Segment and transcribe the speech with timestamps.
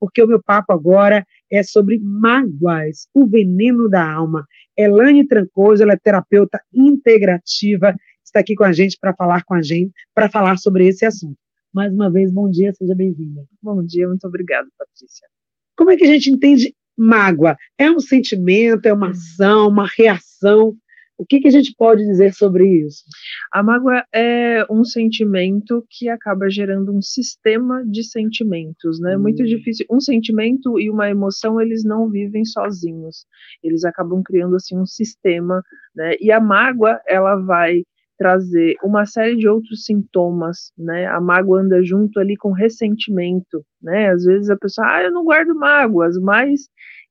[0.00, 4.46] porque o meu papo agora é sobre mágoas, o veneno da alma.
[4.76, 7.94] Elane Trancoso, ela é terapeuta integrativa,
[8.24, 11.36] está aqui com a gente para falar com a gente, para falar sobre esse assunto.
[11.72, 13.44] Mais uma vez, bom dia, seja bem-vinda.
[13.62, 15.28] Bom dia, muito obrigada, Patrícia.
[15.76, 17.56] Como é que a gente entende mágoa?
[17.78, 19.10] É um sentimento, é uma hum.
[19.10, 20.74] ação, uma reação?
[21.20, 23.04] O que, que, a gente pode dizer sobre isso?
[23.52, 29.18] A mágoa é um sentimento que acaba gerando um sistema de sentimentos, né?
[29.18, 29.20] Hum.
[29.20, 29.84] Muito difícil.
[29.90, 33.26] Um sentimento e uma emoção, eles não vivem sozinhos.
[33.62, 35.62] Eles acabam criando assim um sistema,
[35.94, 36.14] né?
[36.18, 37.82] E a mágoa, ela vai
[38.16, 41.06] trazer uma série de outros sintomas, né?
[41.06, 44.08] A mágoa anda junto ali com ressentimento, né?
[44.08, 46.62] Às vezes a pessoa, ah, eu não guardo mágoas, mas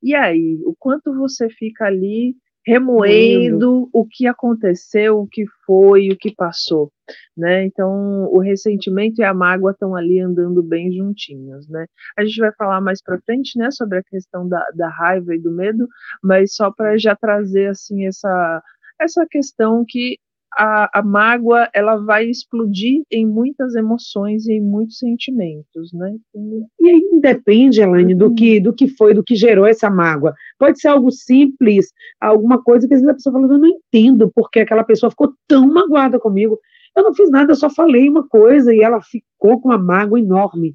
[0.02, 0.58] e aí?
[0.66, 2.34] O quanto você fica ali
[2.66, 6.92] remoendo o que aconteceu, o que foi, o que passou,
[7.36, 7.64] né?
[7.64, 11.86] Então, o ressentimento e a mágoa estão ali andando bem juntinhos, né?
[12.18, 15.40] A gente vai falar mais para frente, né, sobre a questão da, da raiva e
[15.40, 15.88] do medo,
[16.22, 18.62] mas só para já trazer assim essa
[19.00, 20.18] essa questão que
[20.56, 26.14] a, a, mágoa ela vai explodir em muitas emoções e em muitos sentimentos, né?
[26.80, 30.34] E aí depende, Elaine, do que do que foi, do que gerou essa mágoa.
[30.58, 31.86] Pode ser algo simples,
[32.20, 35.32] alguma coisa que às vezes a pessoa fala, eu não entendo porque aquela pessoa ficou
[35.46, 36.58] tão magoada comigo.
[36.96, 40.18] Eu não fiz nada, eu só falei uma coisa e ela ficou com uma mágoa
[40.18, 40.74] enorme.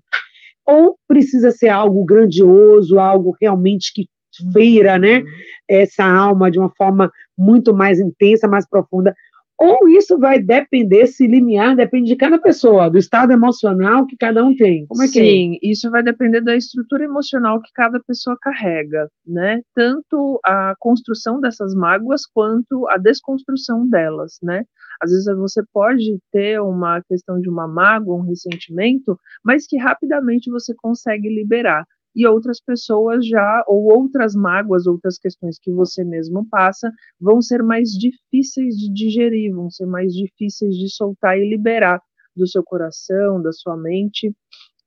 [0.66, 4.08] Ou precisa ser algo grandioso, algo realmente que
[4.52, 5.26] feira, né, uhum.
[5.68, 9.14] essa alma de uma forma muito mais intensa, mais profunda,
[9.58, 14.44] ou isso vai depender, se limiar, depende de cada pessoa, do estado emocional que cada
[14.44, 14.86] um tem.
[14.88, 15.24] Como é que é?
[15.24, 15.60] Sim, é?
[15.62, 19.62] isso vai depender da estrutura emocional que cada pessoa carrega, né?
[19.74, 24.64] Tanto a construção dessas mágoas quanto a desconstrução delas, né?
[25.02, 30.50] Às vezes você pode ter uma questão de uma mágoa, um ressentimento, mas que rapidamente
[30.50, 31.86] você consegue liberar
[32.16, 37.62] e outras pessoas já, ou outras mágoas, outras questões que você mesmo passa, vão ser
[37.62, 42.02] mais difíceis de digerir, vão ser mais difíceis de soltar e liberar
[42.36, 44.34] do seu coração, da sua mente.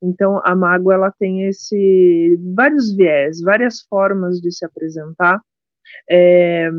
[0.03, 5.41] Então, a mágoa ela tem esse vários viés, várias formas de se apresentar.
[6.09, 6.71] É,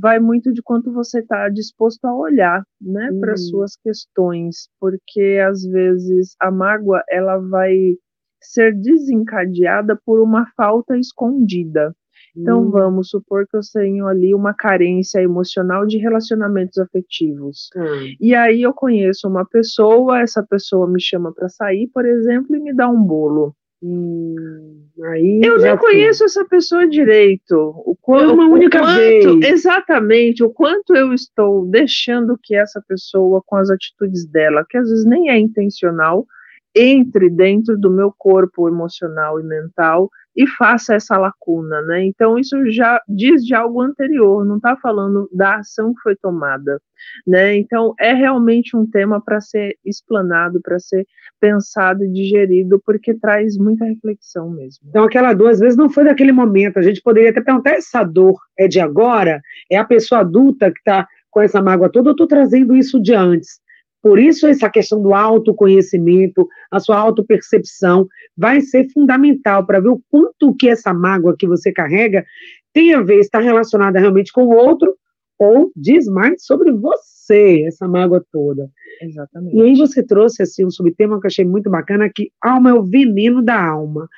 [0.00, 3.20] vai muito de quanto você está disposto a olhar, né, uhum.
[3.20, 7.96] para suas questões, porque às vezes a mágoa ela vai
[8.42, 11.94] ser desencadeada por uma falta escondida.
[12.36, 12.70] Então, hum.
[12.70, 17.68] vamos supor que eu tenho ali uma carência emocional de relacionamentos afetivos.
[17.76, 18.14] Hum.
[18.20, 22.60] E aí eu conheço uma pessoa, essa pessoa me chama para sair, por exemplo, e
[22.60, 23.54] me dá um bolo.
[23.84, 27.56] Hum, aí eu não conheço essa pessoa direito.
[27.84, 29.26] O quanto, é uma única quanto, vez.
[29.42, 34.88] Exatamente, o quanto eu estou deixando que essa pessoa, com as atitudes dela, que às
[34.88, 36.24] vezes nem é intencional,
[36.74, 42.06] entre dentro do meu corpo emocional e mental e faça essa lacuna, né?
[42.06, 46.80] Então isso já diz de algo anterior, não está falando da ação que foi tomada,
[47.26, 47.56] né?
[47.56, 51.06] Então é realmente um tema para ser explanado, para ser
[51.38, 54.88] pensado e digerido, porque traz muita reflexão mesmo.
[54.88, 58.02] Então aquela dor às vezes não foi daquele momento, a gente poderia até perguntar essa
[58.02, 59.40] dor é de agora?
[59.70, 63.14] É a pessoa adulta que está com essa mágoa toda, eu estou trazendo isso de
[63.14, 63.60] antes.
[64.02, 70.02] Por isso, essa questão do autoconhecimento, a sua autopercepção, vai ser fundamental para ver o
[70.10, 72.24] quanto que essa mágoa que você carrega
[72.72, 74.94] tem a ver, está relacionada realmente com o outro,
[75.38, 78.68] ou diz mais sobre você, essa mágoa toda.
[79.00, 79.56] Exatamente.
[79.56, 82.74] E aí você trouxe assim, um subtema que eu achei muito bacana, que alma é
[82.74, 84.08] o veneno da alma.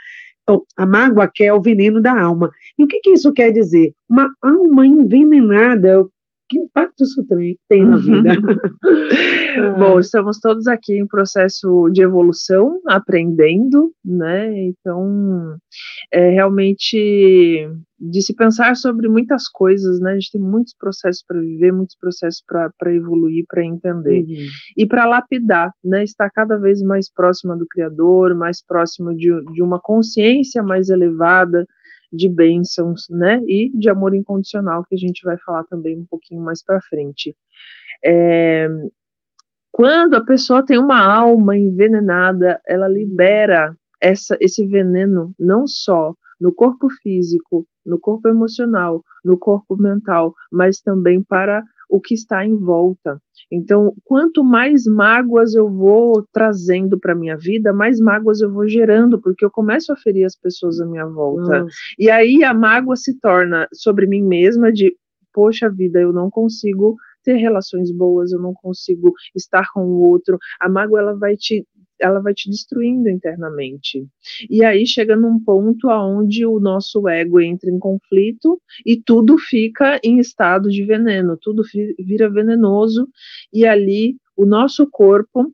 [0.43, 2.51] Então, a mágoa que é o veneno da alma.
[2.79, 3.95] E o que, que isso quer dizer?
[4.09, 6.07] Uma alma envenenada,
[6.49, 8.31] que impacto isso tem, tem na vida?
[9.79, 14.53] Bom, estamos todos aqui em processo de evolução, aprendendo, né?
[14.65, 15.57] Então,
[16.13, 17.69] é realmente
[17.99, 20.13] de se pensar sobre muitas coisas, né?
[20.13, 24.47] A gente tem muitos processos para viver, muitos processos para evoluir, para entender uhum.
[24.77, 26.05] e para lapidar, né?
[26.05, 31.67] Estar cada vez mais próxima do Criador, mais próximo de, de uma consciência mais elevada,
[32.15, 36.43] de bênçãos, né, e de amor incondicional, que a gente vai falar também um pouquinho
[36.43, 37.37] mais para frente.
[38.05, 38.69] É,
[39.73, 46.53] quando a pessoa tem uma alma envenenada, ela libera essa, esse veneno não só no
[46.53, 52.57] corpo físico, no corpo emocional, no corpo mental, mas também para o que está em
[52.57, 53.21] volta.
[53.53, 59.21] Então, quanto mais mágoas eu vou trazendo para minha vida, mais mágoas eu vou gerando,
[59.21, 61.65] porque eu começo a ferir as pessoas à minha volta.
[61.99, 64.95] E aí a mágoa se torna sobre mim mesma de,
[65.33, 70.39] poxa vida, eu não consigo ter relações boas, eu não consigo estar com o outro.
[70.61, 71.67] A mágoa ela vai te
[72.01, 74.07] ela vai te destruindo internamente.
[74.51, 80.01] E aí chega num ponto aonde o nosso ego entra em conflito e tudo fica
[80.03, 81.63] em estado de veneno, tudo
[81.99, 83.09] vira venenoso
[83.53, 85.53] e ali o nosso corpo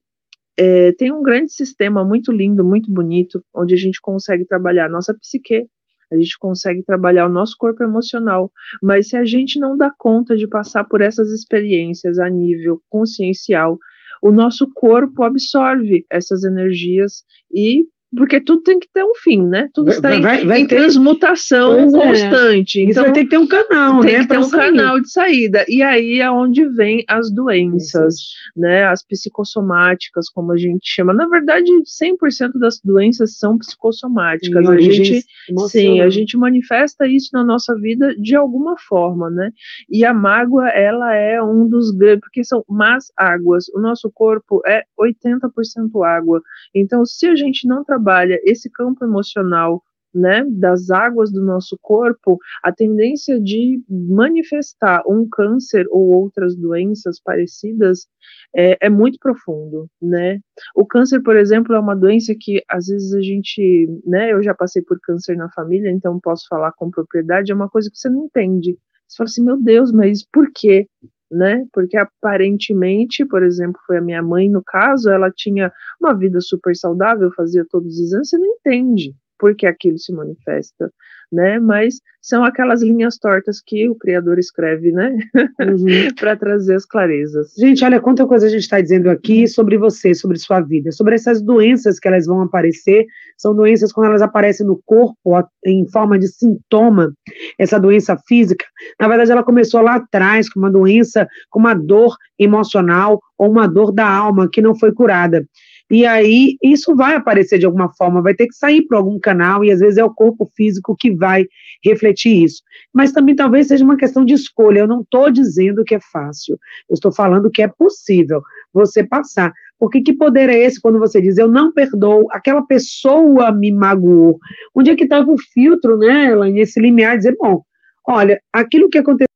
[0.57, 4.91] é, tem um grande sistema muito lindo, muito bonito, onde a gente consegue trabalhar a
[4.91, 5.67] nossa psique,
[6.13, 8.51] a gente consegue trabalhar o nosso corpo emocional,
[8.83, 13.79] mas se a gente não dá conta de passar por essas experiências a nível consciencial,
[14.23, 17.85] o nosso corpo absorve essas energias e
[18.17, 19.69] porque tudo tem que ter um fim, né?
[19.73, 20.77] Tudo está em, vai, vai em ter...
[20.77, 22.09] transmutação pois é.
[22.09, 22.81] constante.
[22.81, 22.85] É.
[22.85, 24.19] Então, Isso ter que ter um canal, tem né?
[24.19, 24.59] Tem que ter um sair.
[24.59, 25.65] canal de saída.
[25.69, 28.35] E aí é onde vem as doenças, Isso.
[28.57, 28.85] né?
[28.85, 31.15] As psicossomáticas, como a gente chama.
[31.15, 34.69] Na verdade, 100% das doenças são psicossomáticas.
[34.69, 35.25] a gente,
[35.69, 39.51] sim, a gente manifesta isso na nossa vida de alguma forma, né?
[39.89, 43.69] E a mágoa, ela é um dos grandes, porque são más águas.
[43.69, 46.43] O nosso corpo é 80% água.
[46.75, 49.83] Então, se a gente não trabalha trabalha esse campo emocional
[50.13, 57.21] né, das águas do nosso corpo, a tendência de manifestar um câncer ou outras doenças
[57.23, 58.09] parecidas
[58.57, 60.41] é, é, muito profundo, né?
[60.75, 64.53] O câncer, por exemplo, é uma doença que às vezes a gente, né, eu já
[64.53, 68.09] passei por câncer na família, então posso falar com propriedade, é uma coisa que você
[68.09, 68.77] não entende.
[69.07, 70.89] Você fala assim, meu Deus, mas por quê?
[71.31, 71.65] Né?
[71.73, 76.75] Porque aparentemente, por exemplo, foi a minha mãe no caso, ela tinha uma vida super
[76.75, 80.93] saudável, fazia todos os exames, você não entende por que aquilo se manifesta,
[81.33, 81.59] né?
[81.59, 85.17] Mas são aquelas linhas tortas que o criador escreve, né?
[85.59, 86.15] Uhum.
[86.21, 87.55] para trazer as clarezas.
[87.57, 91.15] Gente, olha quanta coisa a gente está dizendo aqui sobre você, sobre sua vida, sobre
[91.15, 93.07] essas doenças que elas vão aparecer.
[93.39, 95.17] São doenças quando elas aparecem no corpo
[95.65, 97.13] em forma de sintoma.
[97.59, 98.67] Essa doença física,
[99.01, 103.67] na verdade, ela começou lá atrás com uma doença, com uma dor emocional ou uma
[103.67, 105.47] dor da alma que não foi curada.
[105.91, 109.65] E aí isso vai aparecer de alguma forma, vai ter que sair para algum canal,
[109.65, 111.47] e às vezes é o corpo físico que vai
[111.85, 112.63] refletir isso.
[112.95, 114.81] Mas também talvez seja uma questão de escolha.
[114.81, 116.59] Eu não estou dizendo que é fácil,
[116.89, 118.41] eu estou falando que é possível
[118.73, 119.53] você passar.
[119.81, 124.39] Porque que poder é esse quando você diz, eu não perdoo, aquela pessoa me magoou?
[124.75, 127.63] Onde é que estava o filtro, né, Elaine, esse limiar, dizer, bom,
[128.07, 129.27] olha, aquilo que aconteceu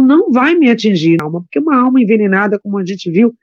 [0.00, 3.34] não vai me atingir, alma, porque uma alma envenenada, como a gente viu,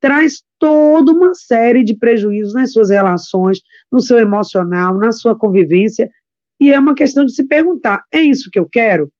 [0.00, 3.60] traz toda uma série de prejuízos nas suas relações,
[3.90, 6.10] no seu emocional, na sua convivência,
[6.60, 9.10] e é uma questão de se perguntar: é isso que eu quero?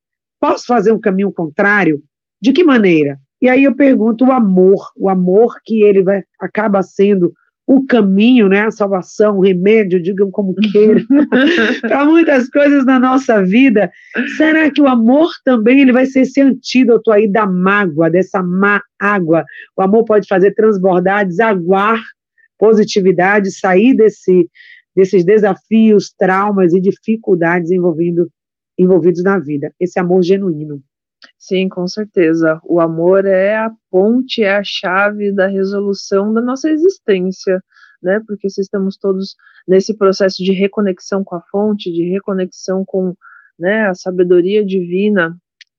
[0.40, 2.02] Posso fazer um caminho contrário?
[2.40, 3.18] De que maneira?
[3.40, 7.32] E aí eu pergunto o amor, o amor que ele vai acaba sendo
[7.68, 11.04] o caminho, né, a salvação, o remédio, digam como queiram,
[11.82, 13.92] para muitas coisas na nossa vida.
[14.38, 18.80] Será que o amor também ele vai ser esse antídoto aí da mágoa, dessa má
[18.98, 19.44] água?
[19.76, 22.00] O amor pode fazer transbordar, desaguar
[22.58, 24.48] positividade, sair desse,
[24.96, 28.30] desses desafios, traumas e dificuldades envolvendo,
[28.78, 29.72] envolvidos na vida.
[29.78, 30.82] Esse amor genuíno.
[31.38, 32.60] Sim, com certeza.
[32.64, 37.62] O amor é a ponte, é a chave da resolução da nossa existência,
[38.02, 38.20] né?
[38.26, 39.36] Porque se estamos todos
[39.66, 43.14] nesse processo de reconexão com a fonte, de reconexão com
[43.58, 45.36] né, a sabedoria divina,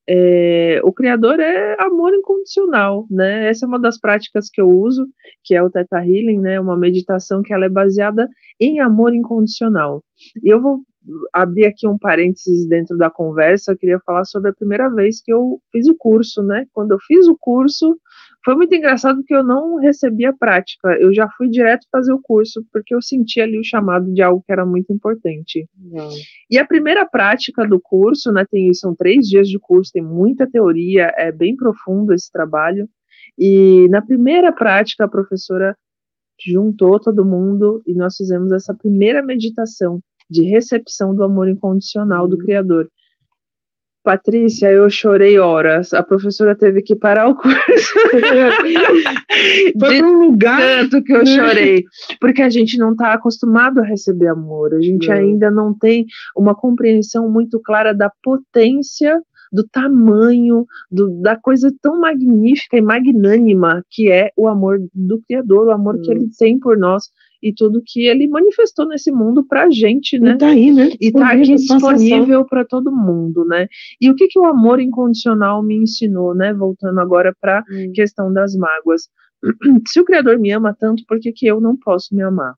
[0.08, 3.50] é, o Criador é amor incondicional, né?
[3.50, 5.08] Essa é uma das práticas que eu uso,
[5.44, 6.60] que é o Theta Healing, né?
[6.60, 8.28] Uma meditação que ela é baseada
[8.60, 10.04] em amor incondicional.
[10.44, 10.82] E eu vou
[11.34, 15.32] abrir aqui um parênteses dentro da conversa, eu queria falar sobre a primeira vez que
[15.32, 16.66] eu fiz o curso, né?
[16.74, 17.98] Quando eu fiz o curso,
[18.44, 22.22] foi muito engraçado porque eu não recebi a prática, eu já fui direto fazer o
[22.22, 25.68] curso, porque eu senti ali o chamado de algo que era muito importante.
[25.78, 26.10] Não.
[26.50, 28.46] E a primeira prática do curso, né?
[28.50, 32.88] Tem, são três dias de curso, tem muita teoria, é bem profundo esse trabalho.
[33.38, 35.76] E na primeira prática, a professora
[36.46, 42.36] juntou todo mundo e nós fizemos essa primeira meditação de recepção do amor incondicional do
[42.36, 42.44] uhum.
[42.44, 42.90] Criador.
[44.02, 45.94] Patrícia, eu chorei horas.
[45.94, 47.94] A professora teve que parar o curso.
[49.78, 50.60] Foi para um lugar.
[50.60, 51.84] Tanto que eu chorei.
[52.20, 54.74] Porque a gente não está acostumado a receber amor.
[54.74, 55.16] A gente não.
[55.16, 56.06] ainda não tem
[56.36, 59.22] uma compreensão muito clara da potência
[59.52, 65.68] do tamanho, do, da coisa tão magnífica e magnânima que é o amor do Criador,
[65.68, 67.10] o amor que ele tem por nós
[67.42, 70.32] e tudo que ele manifestou nesse mundo para a gente, né?
[70.32, 70.90] E tá aí, né?
[71.00, 73.68] E tá aqui disponível para todo mundo, né?
[74.00, 76.54] E o que que o amor incondicional me ensinou, né?
[76.54, 77.92] Voltando agora para a hum.
[77.94, 79.10] questão das mágoas.
[79.88, 82.54] Se o Criador me ama tanto, por que que eu não posso me amar?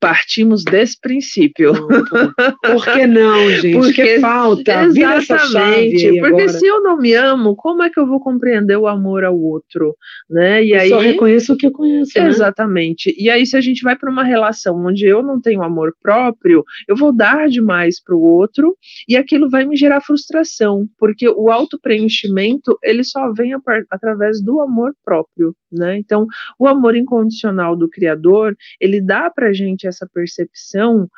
[0.00, 1.72] Partimos desse princípio.
[2.62, 3.76] Por que não, gente?
[3.76, 4.84] Porque que falta.
[4.84, 6.20] Exatamente.
[6.20, 6.48] Porque agora.
[6.48, 9.96] se eu não me amo, como é que eu vou compreender o amor ao outro?
[10.28, 10.64] Né?
[10.64, 12.18] E eu aí, só reconheço o que eu conheço.
[12.18, 12.28] Né?
[12.28, 13.10] Exatamente.
[13.10, 13.14] Né?
[13.18, 16.64] E aí, se a gente vai para uma relação onde eu não tenho amor próprio,
[16.86, 18.76] eu vou dar demais para o outro
[19.08, 23.52] e aquilo vai me gerar frustração, porque o autopreenchimento ele só vem
[23.90, 25.54] através do amor próprio.
[25.70, 25.98] Né?
[25.98, 26.26] Então,
[26.58, 31.08] o amor incondicional do Criador, ele dá para gente essa percepção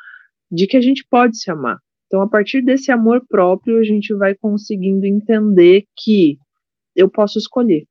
[0.51, 1.77] de que a gente pode se amar.
[2.07, 6.37] Então, a partir desse amor próprio, a gente vai conseguindo entender que
[6.93, 7.85] eu posso escolher.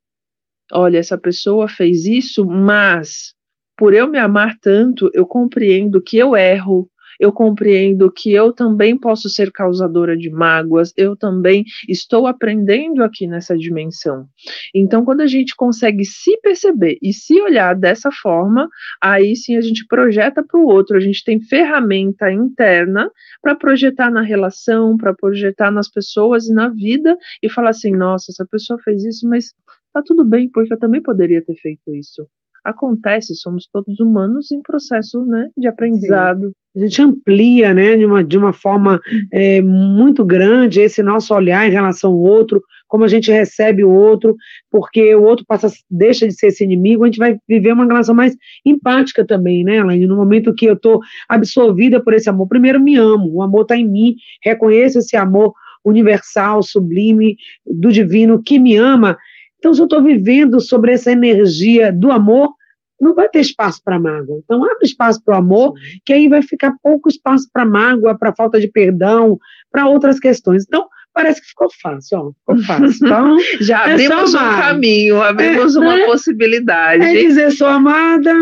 [0.70, 3.34] Olha, essa pessoa fez isso, mas
[3.76, 6.88] por eu me amar tanto, eu compreendo que eu erro,
[7.20, 13.26] eu compreendo que eu também posso ser causadora de mágoas, eu também estou aprendendo aqui
[13.26, 14.26] nessa dimensão.
[14.74, 18.66] Então, quando a gente consegue se perceber e se olhar dessa forma,
[19.02, 23.10] aí sim a gente projeta para o outro, a gente tem ferramenta interna
[23.42, 28.32] para projetar na relação, para projetar nas pessoas e na vida e falar assim: nossa,
[28.32, 29.52] essa pessoa fez isso, mas
[29.92, 32.26] tá tudo bem, porque eu também poderia ter feito isso
[32.64, 36.48] acontece, somos todos humanos em processo né, de aprendizado.
[36.48, 36.52] Sim.
[36.76, 39.00] A gente amplia né, de, uma, de uma forma
[39.32, 43.90] é, muito grande esse nosso olhar em relação ao outro, como a gente recebe o
[43.90, 44.36] outro,
[44.70, 48.14] porque o outro passa, deixa de ser esse inimigo, a gente vai viver uma relação
[48.14, 50.06] mais empática também, né, Elaine?
[50.06, 53.76] No momento que eu estou absorvida por esse amor, primeiro me amo, o amor está
[53.76, 55.52] em mim, reconheço esse amor
[55.84, 57.36] universal, sublime,
[57.66, 59.16] do divino que me ama,
[59.60, 62.54] então, se eu estou vivendo sobre essa energia do amor,
[63.00, 64.40] não vai ter espaço para mágoa.
[64.44, 65.72] Então, abre espaço para o amor,
[66.04, 69.38] que aí vai ficar pouco espaço para mágoa, para falta de perdão,
[69.72, 70.64] para outras questões.
[70.66, 73.06] Então, parece que ficou fácil, ó, ficou fácil.
[73.06, 76.04] Então, já é abrimos um caminho, abrimos é, uma né?
[76.04, 77.02] possibilidade.
[77.02, 78.34] É dizer, sou amada,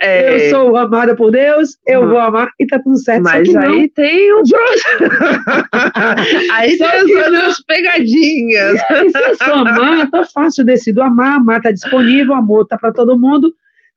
[0.00, 0.46] é...
[0.46, 2.08] Eu sou amada por Deus, eu uhum.
[2.08, 3.22] vou amar e tá tudo certo.
[3.22, 4.42] Mas aí tem um
[6.52, 8.80] Aí tem as outras pegadinhas.
[8.90, 12.76] É, se eu sou amada, tá fácil, eu decido amar, amar tá disponível, amor tá
[12.76, 13.54] para todo mundo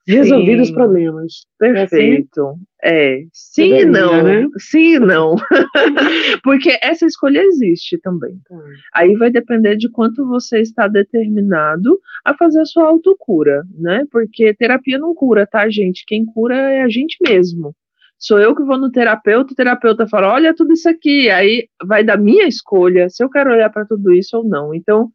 [0.10, 1.46] resolvido os problemas.
[1.58, 2.56] Perfeito.
[2.82, 3.24] É, assim?
[3.24, 3.28] é.
[3.32, 4.24] sim e não.
[4.24, 4.48] Né?
[4.58, 5.36] Sim e não.
[6.44, 8.40] Porque essa escolha existe também.
[8.48, 8.56] Tá.
[8.94, 14.06] Aí vai depender de quanto você está determinado a fazer a sua autocura, né?
[14.12, 16.04] Porque terapia não cura, tá, gente?
[16.06, 17.76] Quem cura é a gente mesmo.
[18.18, 21.30] Sou eu que vou no terapeuta, o terapeuta fala: olha tudo isso aqui.
[21.30, 24.74] Aí vai da minha escolha se eu quero olhar para tudo isso ou não.
[24.74, 25.10] Então,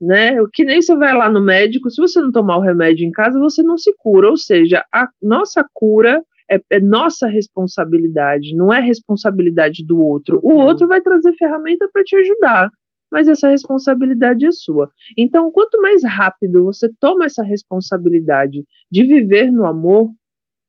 [0.00, 0.40] né?
[0.40, 3.10] O que nem você vai lá no médico, se você não tomar o remédio em
[3.10, 4.30] casa, você não se cura.
[4.30, 10.40] Ou seja, a nossa cura é, é nossa responsabilidade, não é responsabilidade do outro.
[10.42, 10.66] O uhum.
[10.66, 12.70] outro vai trazer ferramenta para te ajudar,
[13.10, 14.90] mas essa responsabilidade é sua.
[15.16, 20.10] Então, quanto mais rápido você toma essa responsabilidade de viver no amor,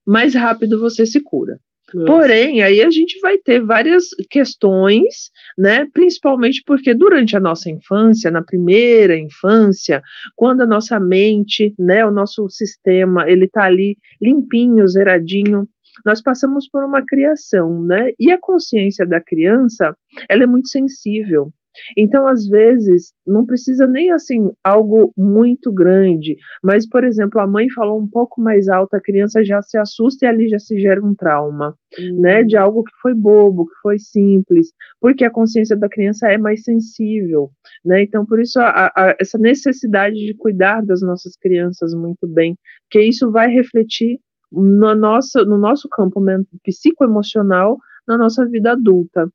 [0.06, 1.60] mais rápido você se cura.
[2.06, 5.86] Porém, aí a gente vai ter várias questões, né?
[5.94, 10.02] Principalmente porque durante a nossa infância, na primeira infância,
[10.36, 15.68] quando a nossa mente, né, o nosso sistema, ele tá ali limpinho, zeradinho,
[16.06, 18.12] nós passamos por uma criação, né?
[18.20, 19.96] E a consciência da criança,
[20.30, 21.52] ela é muito sensível.
[21.98, 27.70] Então, às vezes, não precisa nem assim algo muito grande, mas, por exemplo, a mãe
[27.70, 31.04] falou um pouco mais alto, a criança já se assusta e ali já se gera
[31.04, 32.22] um trauma, uhum.
[32.22, 32.44] né?
[32.44, 36.64] De algo que foi bobo, que foi simples, porque a consciência da criança é mais
[36.64, 37.52] sensível,
[37.84, 38.04] né?
[38.04, 43.06] Então, por isso, a, a, essa necessidade de cuidar das nossas crianças muito bem, porque
[43.06, 44.20] isso vai refletir
[44.52, 46.20] no nosso, no nosso campo
[46.64, 49.30] psicoemocional na nossa vida adulta.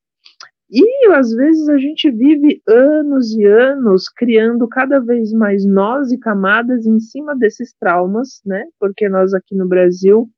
[0.70, 6.18] E às vezes a gente vive anos e anos criando cada vez mais nós e
[6.18, 8.64] camadas em cima desses traumas, né?
[8.80, 10.28] Porque nós aqui no Brasil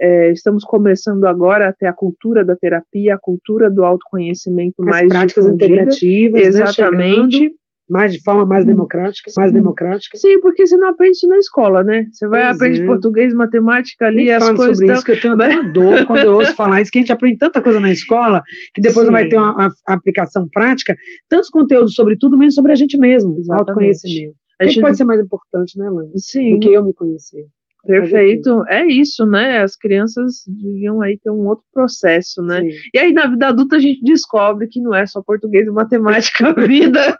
[0.00, 4.86] é, estamos começando agora a ter a cultura da terapia, a cultura do autoconhecimento As
[4.86, 7.48] mais práticas integrativas, né, exatamente.
[7.48, 7.54] Né,
[7.88, 8.68] mais de forma mais hum.
[8.68, 10.18] democrática, mais democrática.
[10.18, 12.06] Sim, porque você não aprende isso na escola, né?
[12.12, 12.86] Você vai aprender é.
[12.86, 14.78] português, matemática ali, Nem as coisas.
[14.78, 17.12] Sobre isso, que eu tenho uma dor quando eu ouço falar isso, que a gente
[17.12, 18.42] aprende tanta coisa na escola,
[18.74, 19.12] que depois Sim.
[19.12, 20.96] vai ter uma, uma, aplicação prática,
[21.28, 23.70] tantos conteúdos sobre tudo, menos sobre a gente mesmo, Exatamente.
[23.70, 24.36] autoconhecimento.
[24.60, 24.80] A gente...
[24.80, 26.10] pode ser mais importante, né, Lani?
[26.16, 26.54] Sim.
[26.54, 27.46] Do que eu me conhecer.
[27.88, 29.62] Perfeito, é isso, né?
[29.62, 32.60] As crianças deviam aí ter um outro processo, né?
[32.60, 32.68] Sim.
[32.92, 36.50] E aí na vida adulta a gente descobre que não é só português e matemática
[36.50, 37.18] a vida,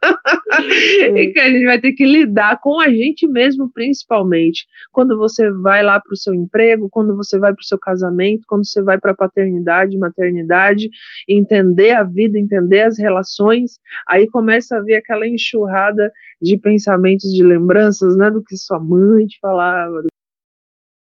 [1.17, 4.67] e que a gente vai ter que lidar com a gente mesmo, principalmente.
[4.93, 8.45] Quando você vai lá para o seu emprego, quando você vai para o seu casamento,
[8.47, 10.91] quando você vai para a paternidade, maternidade,
[11.27, 17.43] entender a vida, entender as relações, aí começa a vir aquela enxurrada de pensamentos, de
[17.43, 18.31] lembranças, né?
[18.31, 20.03] Do que sua mãe te falava,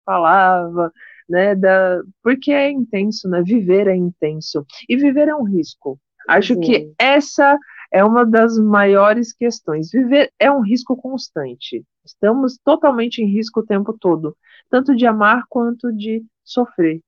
[0.05, 0.91] falava,
[1.27, 1.55] né?
[1.55, 3.41] Da, porque é intenso, né?
[3.41, 4.65] Viver é intenso.
[4.87, 5.99] E viver é um risco.
[6.27, 6.61] Acho Sim.
[6.61, 7.57] que essa
[7.91, 9.91] é uma das maiores questões.
[9.91, 11.83] Viver é um risco constante.
[12.05, 14.35] Estamos totalmente em risco o tempo todo,
[14.69, 17.01] tanto de amar quanto de sofrer.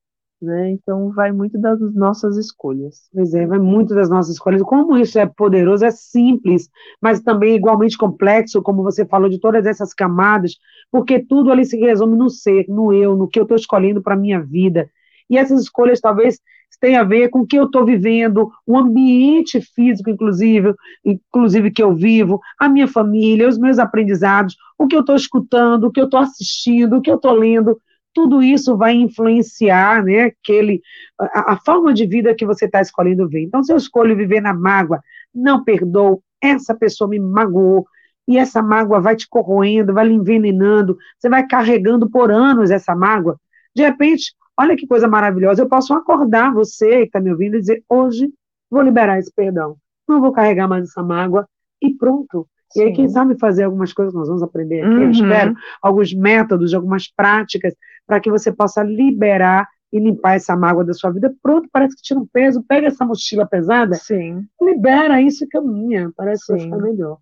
[0.45, 0.71] Né?
[0.71, 3.09] Então vai muito das nossas escolhas.
[3.11, 4.61] Pois é, vai muito das nossas escolhas.
[4.61, 6.69] Como isso é poderoso, é simples,
[7.01, 10.57] mas também igualmente complexo, como você falou, de todas essas camadas,
[10.91, 14.13] porque tudo ali se resume no ser, no eu, no que eu estou escolhendo para
[14.13, 14.87] a minha vida.
[15.27, 16.39] E essas escolhas talvez
[16.79, 21.81] tenham a ver com o que eu estou vivendo, o ambiente físico, inclusive, inclusive que
[21.81, 25.99] eu vivo, a minha família, os meus aprendizados, o que eu estou escutando, o que
[25.99, 27.79] eu estou assistindo, o que eu estou lendo
[28.15, 30.81] tudo isso vai influenciar né, aquele,
[31.19, 33.43] a, a forma de vida que você está escolhendo ver.
[33.43, 35.01] Então, se eu escolho viver na mágoa,
[35.33, 37.85] não perdoo, essa pessoa me magoou,
[38.25, 42.95] e essa mágoa vai te corroendo, vai lhe envenenando, você vai carregando por anos essa
[42.95, 43.37] mágoa.
[43.75, 47.59] De repente, olha que coisa maravilhosa, eu posso acordar você que está me ouvindo e
[47.59, 48.31] dizer: hoje
[48.71, 49.75] vou liberar esse perdão,
[50.07, 51.47] não vou carregar mais essa mágoa,
[51.81, 52.47] e pronto.
[52.75, 55.03] E aí, quem sabe fazer algumas coisas, nós vamos aprender aqui, uhum.
[55.03, 57.73] eu espero, alguns métodos, algumas práticas,
[58.05, 61.33] para que você possa liberar e limpar essa mágoa da sua vida.
[61.41, 64.45] Pronto, parece que tira um peso, pega essa mochila pesada, Sim.
[64.61, 66.53] libera isso e caminha, parece Sim.
[66.53, 67.17] que vai ficar melhor.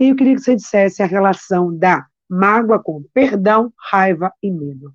[0.00, 4.92] E eu queria que você dissesse a relação da mágoa com perdão, raiva e medo.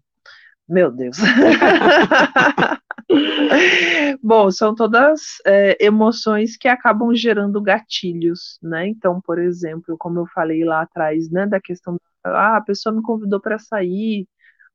[0.67, 1.17] Meu Deus.
[4.21, 8.87] Bom, são todas é, emoções que acabam gerando gatilhos, né?
[8.87, 13.01] Então, por exemplo, como eu falei lá atrás, né, da questão, ah, a pessoa me
[13.01, 14.27] convidou para sair,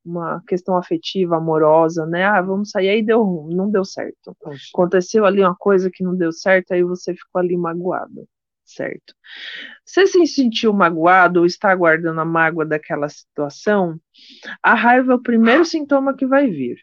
[0.05, 2.25] uma questão afetiva, amorosa, né?
[2.25, 4.37] Ah, vamos sair, aí deu, não deu certo.
[4.73, 8.27] Aconteceu ali uma coisa que não deu certo, aí você ficou ali magoado,
[8.65, 9.15] certo?
[9.85, 14.01] Você se sentiu magoado ou está guardando a mágoa daquela situação?
[14.63, 16.79] A raiva é o primeiro sintoma que vai vir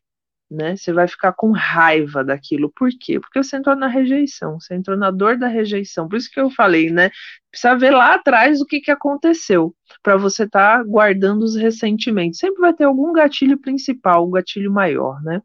[0.50, 0.76] né?
[0.76, 2.72] Você vai ficar com raiva daquilo.
[2.76, 3.20] Por quê?
[3.20, 6.08] Porque você entrou na rejeição, você entrou na dor da rejeição.
[6.08, 7.10] Por isso que eu falei, né?
[7.52, 9.74] Precisa ver lá atrás o que, que aconteceu
[10.04, 12.40] para você estar tá guardando os ressentimentos.
[12.40, 15.42] Sempre vai ter algum gatilho principal, um gatilho maior, né?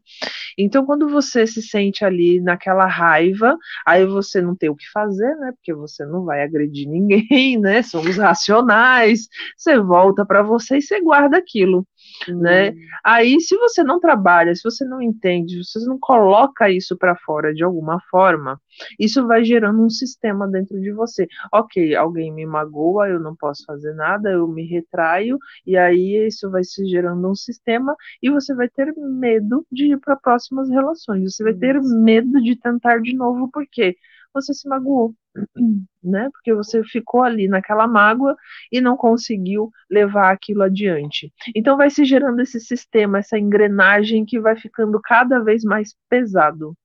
[0.57, 5.35] Então, quando você se sente ali naquela raiva, aí você não tem o que fazer,
[5.37, 5.53] né?
[5.53, 7.81] Porque você não vai agredir ninguém, né?
[7.81, 9.27] Somos racionais.
[9.57, 11.87] Você volta para você e você guarda aquilo
[12.29, 12.71] né?
[12.71, 12.75] Hum.
[13.03, 17.15] Aí, se você não trabalha, se você não entende, se você não coloca isso para
[17.15, 18.59] fora de alguma forma,
[18.99, 21.27] isso vai gerando um sistema dentro de você.
[21.53, 26.49] Ok, alguém me magoa, eu não posso fazer nada, eu me retraio, e aí isso
[26.51, 31.35] vai se gerando um sistema, e você vai ter medo de ir para próximas relações,
[31.35, 33.95] você vai ter medo de tentar de novo, por quê?
[34.33, 35.13] Você se magoou
[36.03, 36.29] né?
[36.31, 38.35] Porque você ficou ali naquela mágoa
[38.71, 41.31] e não conseguiu levar aquilo adiante.
[41.55, 46.75] Então vai se gerando esse sistema, essa engrenagem que vai ficando cada vez mais pesado.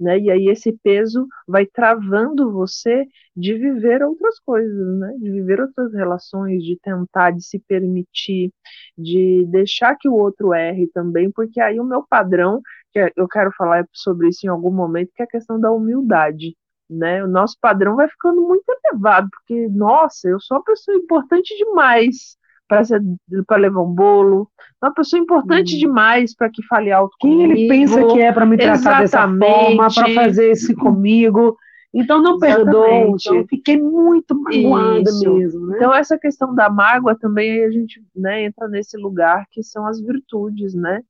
[0.00, 0.16] Né?
[0.20, 3.04] E aí esse peso vai travando você
[3.36, 5.12] de viver outras coisas, né?
[5.18, 8.52] De viver outras relações, de tentar, de se permitir,
[8.96, 13.50] de deixar que o outro erre também, porque aí o meu padrão, que eu quero
[13.56, 16.54] falar sobre isso em algum momento, que é a questão da humildade
[16.88, 17.22] né?
[17.24, 22.36] O nosso padrão vai ficando muito elevado, porque, nossa, eu sou uma pessoa importante demais
[22.68, 24.50] para levar um bolo,
[24.82, 25.78] uma pessoa importante hum.
[25.78, 27.52] demais para que fale alto Quem comigo.
[27.52, 29.40] ele pensa que é para me tratar Exatamente.
[29.40, 31.56] dessa forma, para fazer isso comigo?
[31.92, 35.34] Então não perdoe, então fiquei muito magoada Isso.
[35.34, 35.66] mesmo.
[35.68, 35.76] Né?
[35.76, 40.00] Então essa questão da mágoa também a gente né, entra nesse lugar que são as
[40.00, 41.00] virtudes, né?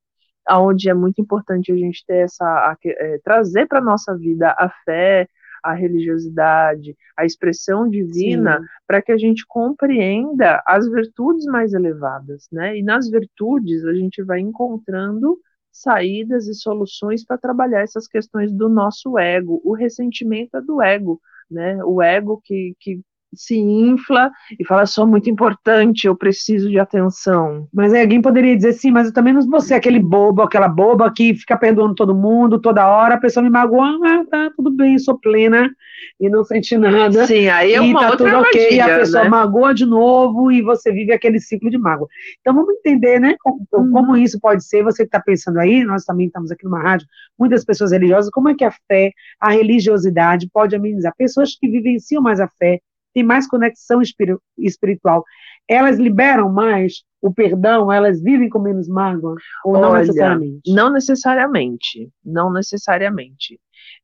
[0.51, 4.71] Onde é muito importante a gente ter essa a, é, trazer para nossa vida a
[4.85, 5.29] fé,
[5.62, 12.77] a religiosidade, a expressão divina, para que a gente compreenda as virtudes mais elevadas, né?
[12.77, 15.38] E nas virtudes a gente vai encontrando
[15.71, 19.61] saídas e soluções para trabalhar essas questões do nosso ego.
[19.64, 21.83] O ressentimento é do ego, né?
[21.85, 23.01] O ego que, que
[23.35, 27.69] se infla e fala, sou muito importante, eu preciso de atenção.
[27.73, 30.69] Mas aí alguém poderia dizer, sim, mas eu também não vou ser aquele bobo, aquela
[30.69, 34.71] boba que fica perdoando todo mundo, toda hora, a pessoa me magoa, ah, tá, tudo
[34.71, 35.71] bem, sou plena
[36.21, 37.27] e não senti nada.
[37.27, 39.31] Sim, aí é uma e tá outra tudo ok, e a pessoa né?
[39.31, 42.09] magoa de novo e você vive aquele ciclo de mágoa.
[42.41, 43.93] Então vamos entender, né, como, uhum.
[43.93, 47.07] como isso pode ser, você que está pensando aí, nós também estamos aqui numa rádio,
[47.38, 51.12] muitas pessoas religiosas, como é que a fé, a religiosidade pode amenizar?
[51.17, 52.81] Pessoas que vivenciam mais a fé,
[53.23, 54.01] mais conexão
[54.59, 55.25] espiritual.
[55.67, 59.35] Elas liberam mais o perdão, elas vivem com menos mágoa?
[59.65, 60.73] Ou Olha, não necessariamente?
[60.73, 62.13] Não necessariamente.
[62.25, 63.61] Não necessariamente.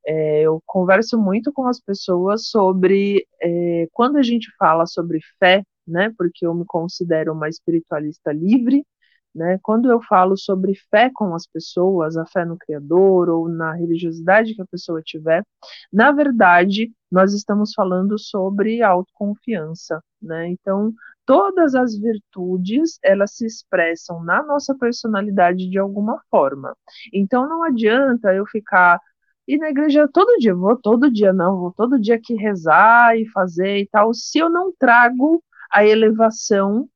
[0.07, 5.63] É, eu converso muito com as pessoas sobre é, quando a gente fala sobre fé,
[5.87, 6.13] né?
[6.17, 8.85] Porque eu me considero uma espiritualista livre,
[9.35, 9.59] Né?
[9.63, 14.55] Quando eu falo sobre fé com as pessoas, a fé no Criador ou na religiosidade
[14.55, 15.45] que a pessoa tiver,
[15.93, 20.03] na verdade, nós estamos falando sobre autoconfiança.
[20.23, 20.49] Né?
[20.49, 20.93] Então,
[21.27, 26.77] todas as virtudes, elas se expressam na nossa personalidade de alguma forma.
[27.13, 29.01] Então, não adianta eu ficar
[29.47, 33.29] e na igreja todo dia, vou todo dia, não, vou todo dia aqui rezar e
[33.29, 36.89] fazer e tal, se eu não trago a elevação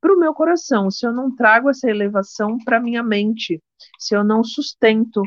[0.00, 3.62] para o meu coração, se eu não trago essa elevação para minha mente,
[3.98, 5.22] se eu não sustento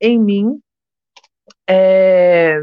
[0.00, 0.60] em mim
[1.68, 2.58] é,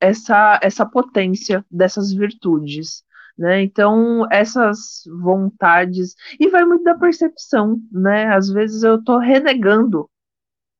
[0.00, 3.02] essa, essa potência dessas virtudes.
[3.36, 3.62] Né?
[3.62, 8.34] Então, essas vontades, e vai muito da percepção, né?
[8.34, 10.10] Às vezes eu estou renegando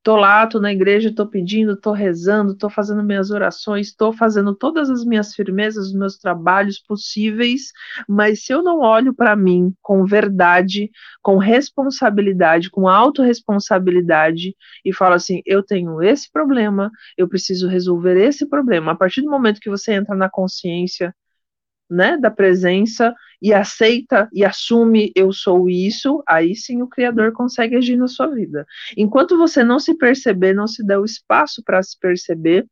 [0.02, 4.54] Tô lá, tô na igreja, tô pedindo, tô rezando, tô fazendo minhas orações, tô fazendo
[4.54, 7.72] todas as minhas firmezas, os meus trabalhos possíveis,
[8.08, 10.90] mas se eu não olho para mim com verdade,
[11.22, 18.48] com responsabilidade, com autorresponsabilidade e falo assim, eu tenho esse problema, eu preciso resolver esse
[18.48, 18.92] problema.
[18.92, 21.14] A partir do momento que você entra na consciência,
[21.90, 27.77] né, da presença e aceita e assume eu sou isso, aí sim o Criador consegue
[27.77, 28.66] agir na sua vida.
[28.96, 32.66] Enquanto você não se perceber, não se der o espaço para se perceber,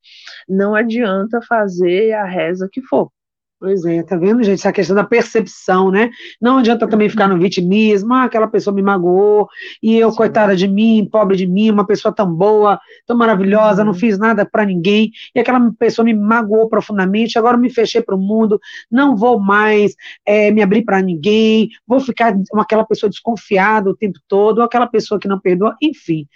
[0.49, 3.11] não adianta fazer a reza que for.
[3.59, 4.59] Pois é, tá vendo, gente?
[4.59, 6.11] Essa questão da percepção, né?
[6.39, 9.49] Não adianta também ficar no vitimismo, ah, aquela pessoa me magoou,
[9.83, 10.17] e eu, Sim.
[10.19, 13.87] coitada de mim, pobre de mim, uma pessoa tão boa, tão maravilhosa, uhum.
[13.87, 18.15] não fiz nada para ninguém, e aquela pessoa me magoou profundamente, agora me fechei para
[18.15, 19.95] o mundo, não vou mais
[20.27, 24.65] é, me abrir para ninguém, vou ficar com aquela pessoa desconfiada o tempo todo, ou
[24.65, 26.27] aquela pessoa que não perdoa, enfim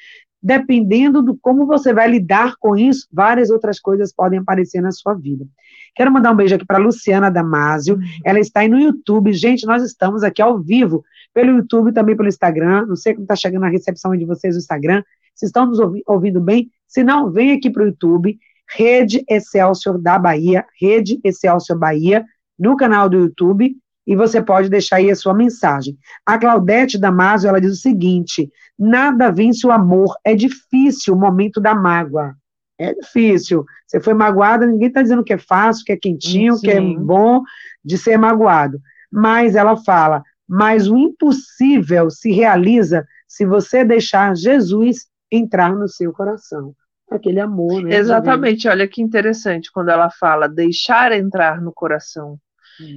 [0.43, 5.15] dependendo do como você vai lidar com isso, várias outras coisas podem aparecer na sua
[5.15, 5.47] vida.
[5.95, 8.03] Quero mandar um beijo aqui para Luciana Damasio, uhum.
[8.25, 9.33] ela está aí no YouTube.
[9.33, 12.87] Gente, nós estamos aqui ao vivo, pelo YouTube, também pelo Instagram.
[12.87, 15.03] Não sei como está chegando a recepção de vocês no Instagram.
[15.35, 20.19] Se estão nos ouvindo bem, se não, vem aqui para o YouTube, Rede Excelsior da
[20.19, 22.25] Bahia, Rede Excelsior Bahia,
[22.59, 23.77] no canal do YouTube,
[24.11, 25.97] e você pode deixar aí a sua mensagem.
[26.27, 31.61] A Claudete Damasio, ela diz o seguinte, nada vence o amor, é difícil o momento
[31.61, 32.35] da mágoa.
[32.77, 33.65] É difícil.
[33.87, 36.61] Você foi magoada, ninguém está dizendo que é fácil, que é quentinho, Sim.
[36.61, 37.43] que é bom
[37.85, 38.81] de ser magoado.
[39.13, 46.13] Mas ela fala, mas o impossível se realiza se você deixar Jesus entrar no seu
[46.13, 46.75] coração.
[47.09, 47.95] Aquele amor, né?
[47.95, 52.41] Exatamente, olha que interessante quando ela fala deixar entrar no coração.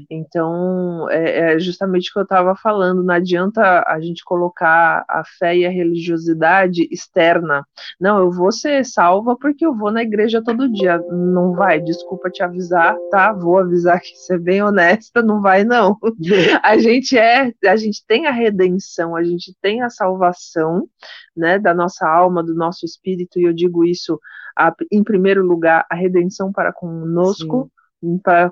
[0.10, 5.24] Então, é, é, justamente o que eu estava falando, não adianta a gente colocar a
[5.40, 7.66] fé e a religiosidade externa.
[8.00, 10.98] Não, eu vou ser salva porque eu vou na igreja todo dia.
[11.12, 13.34] Não vai, desculpa te avisar, tá?
[13.34, 15.98] Vou avisar que ser bem honesta, não vai não.
[16.64, 20.88] a gente é, a gente tem a redenção, a gente tem a salvação,
[21.36, 24.20] né, da nossa alma, do nosso espírito, e eu digo isso
[24.56, 27.72] a, em primeiro lugar, a redenção para conosco,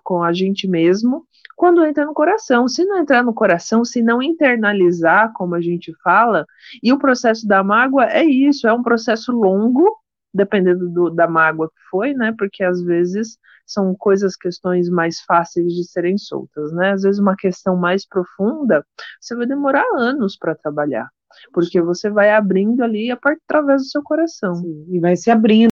[0.03, 2.67] Com a gente mesmo, quando entra no coração.
[2.67, 6.45] Se não entrar no coração, se não internalizar, como a gente fala,
[6.81, 9.95] e o processo da mágoa é isso, é um processo longo,
[10.33, 12.33] dependendo do, da mágoa que foi, né?
[12.37, 16.91] Porque às vezes são coisas, questões mais fáceis de serem soltas, né?
[16.91, 18.85] Às vezes uma questão mais profunda,
[19.19, 21.09] você vai demorar anos para trabalhar,
[21.53, 24.55] porque você vai abrindo ali através do seu coração.
[24.55, 25.70] Sim, e vai se abrindo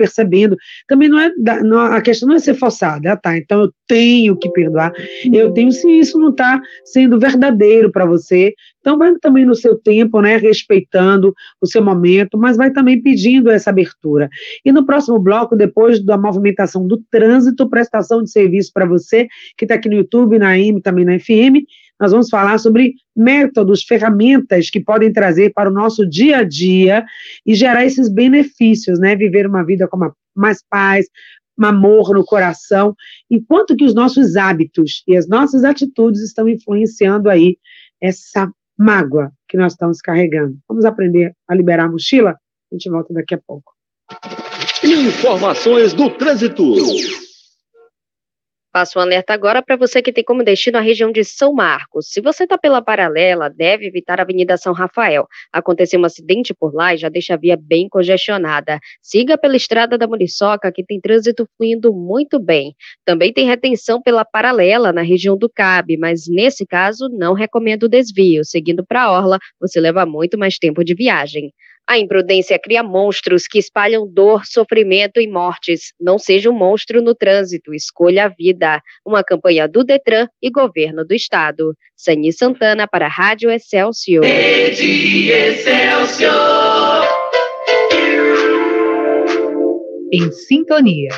[0.00, 0.56] percebendo.
[0.88, 1.30] Também não é,
[1.62, 3.36] não, a questão não é ser forçada, tá?
[3.36, 4.92] Então eu tenho que perdoar.
[5.30, 9.76] Eu tenho, se isso não está sendo verdadeiro para você, então vai também no seu
[9.76, 10.38] tempo, né?
[10.38, 14.30] Respeitando o seu momento, mas vai também pedindo essa abertura.
[14.64, 19.66] E no próximo bloco, depois da movimentação do trânsito, prestação de serviço para você, que
[19.66, 21.66] está aqui no YouTube, na IM, também na FM,
[22.00, 27.04] nós vamos falar sobre métodos, ferramentas que podem trazer para o nosso dia a dia
[27.44, 29.14] e gerar esses benefícios, né?
[29.14, 31.06] Viver uma vida com mais paz,
[31.58, 32.94] um amor no coração,
[33.30, 37.58] enquanto que os nossos hábitos e as nossas atitudes estão influenciando aí
[38.00, 40.56] essa mágoa que nós estamos carregando.
[40.66, 42.30] Vamos aprender a liberar a mochila?
[42.30, 43.74] A gente volta daqui a pouco.
[44.82, 46.64] Informações do trânsito.
[48.72, 52.06] Passo um alerta agora para você que tem como destino a região de São Marcos.
[52.08, 55.26] Se você está pela paralela, deve evitar a Avenida São Rafael.
[55.52, 58.78] Aconteceu um acidente por lá e já deixa a via bem congestionada.
[59.02, 62.76] Siga pela estrada da Muriçoca, que tem trânsito fluindo muito bem.
[63.04, 67.88] Também tem retenção pela paralela na região do Cabe, mas nesse caso não recomendo o
[67.88, 68.44] desvio.
[68.44, 71.52] Seguindo para a Orla, você leva muito mais tempo de viagem.
[71.90, 75.92] A imprudência cria monstros que espalham dor, sofrimento e mortes.
[76.00, 78.80] Não seja um monstro no trânsito, escolha a vida.
[79.04, 81.74] Uma campanha do Detran e Governo do Estado.
[81.96, 84.24] Sani Santana para a Rádio Excelsior.
[84.24, 87.08] Rede Excelsior.
[90.12, 91.10] Em sintonia.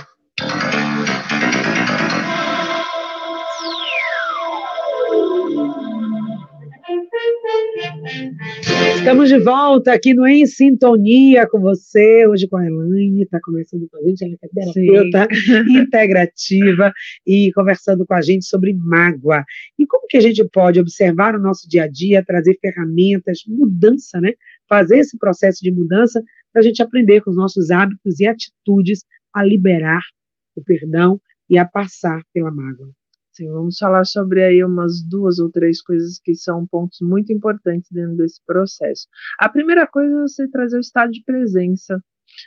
[8.96, 13.88] Estamos de volta aqui no Em Sintonia com você, hoje com a Elaine, está conversando
[13.88, 15.28] com a gente, ela é terapeuta
[15.70, 16.92] integrativa
[17.26, 19.44] e conversando com a gente sobre mágoa.
[19.78, 24.20] E como que a gente pode observar o nosso dia a dia, trazer ferramentas, mudança,
[24.20, 24.32] né?
[24.68, 29.04] Fazer esse processo de mudança para a gente aprender com os nossos hábitos e atitudes
[29.32, 30.02] a liberar
[30.56, 32.90] o perdão e a passar pela mágoa.
[33.32, 37.90] Sim, vamos falar sobre aí umas duas ou três coisas que são pontos muito importantes
[37.90, 39.06] dentro desse processo.
[39.38, 41.98] A primeira coisa é você trazer o estado de presença,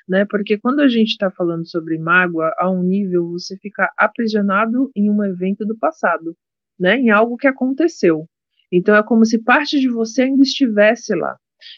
[0.07, 0.25] né?
[0.29, 5.09] Porque quando a gente está falando sobre mágoa, a um nível você fica aprisionado em
[5.09, 6.35] um evento do passado,
[6.79, 6.97] né?
[6.97, 8.27] Em algo que aconteceu.
[8.71, 11.35] Então é como se parte de você ainda estivesse lá.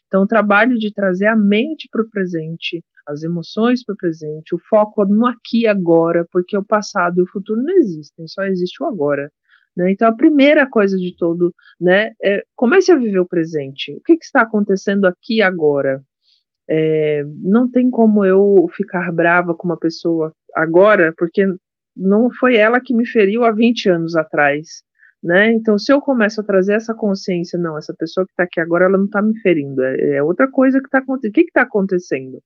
[0.07, 4.53] Então, o trabalho de trazer a mente para o presente, as emoções para o presente,
[4.53, 8.43] o foco no aqui e agora, porque o passado e o futuro não existem, só
[8.43, 9.31] existe o agora.
[9.75, 9.91] Né?
[9.91, 13.93] Então, a primeira coisa de todo, né, é comece a viver o presente.
[13.93, 16.01] O que, que está acontecendo aqui e agora?
[16.69, 21.45] É, não tem como eu ficar brava com uma pessoa agora, porque
[21.95, 24.83] não foi ela que me feriu há 20 anos atrás.
[25.23, 25.51] Né?
[25.53, 28.85] Então, se eu começo a trazer essa consciência, não, essa pessoa que está aqui agora,
[28.85, 31.31] ela não está me ferindo, é, é, outra coisa que está acontecendo.
[31.31, 32.39] O que está acontecendo?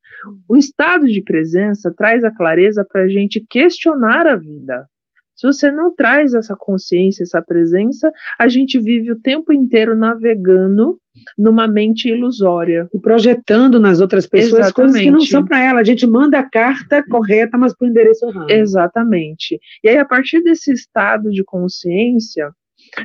[0.47, 4.85] O estado de presença traz a clareza para a gente questionar a vida.
[5.35, 10.99] Se você não traz essa consciência, essa presença, a gente vive o tempo inteiro navegando
[11.35, 12.87] numa mente ilusória.
[12.93, 14.75] E projetando nas outras pessoas Exatamente.
[14.75, 15.79] coisas que não são para ela.
[15.79, 18.51] A gente manda a carta correta, mas para o endereço errado.
[18.51, 19.59] Exatamente.
[19.83, 22.51] E aí, a partir desse estado de consciência,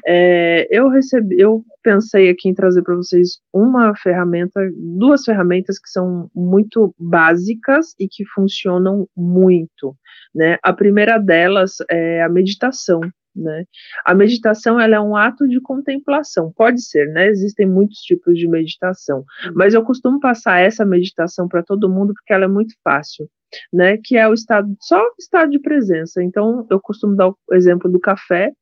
[0.07, 5.89] é, eu recebi, eu pensei aqui em trazer para vocês uma ferramenta, duas ferramentas que
[5.89, 9.97] são muito básicas e que funcionam muito,
[10.35, 10.59] né?
[10.63, 13.01] A primeira delas é a meditação.
[13.39, 13.65] Né?
[14.03, 17.27] A meditação ela é um ato de contemplação, pode ser, né?
[17.27, 19.53] Existem muitos tipos de meditação, uhum.
[19.55, 23.29] mas eu costumo passar essa meditação para todo mundo porque ela é muito fácil,
[23.71, 23.99] né?
[24.03, 26.23] Que é o estado, só o estado de presença.
[26.23, 28.53] Então, eu costumo dar o exemplo do café,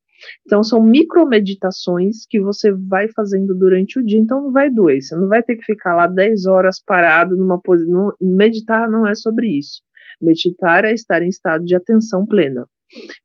[0.45, 5.15] então, são micromeditações que você vai fazendo durante o dia, então não vai doer, você
[5.15, 8.13] não vai ter que ficar lá 10 horas parado numa posição.
[8.21, 9.81] Meditar não é sobre isso.
[10.21, 12.67] Meditar é estar em estado de atenção plena.